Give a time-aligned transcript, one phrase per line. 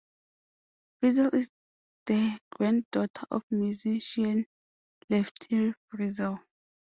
[0.97, 1.51] Frizzell is
[2.07, 4.47] the granddaughter of musician
[5.11, 6.41] Lefty Frizzell.